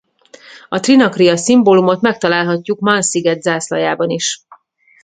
A 0.69 0.79
trinacria-szimbólumot 0.79 2.01
megtalálhatjuk 2.01 2.79
Man 2.79 3.01
sziget 3.01 3.41
zászlajában 3.41 4.09
is. 4.09 4.41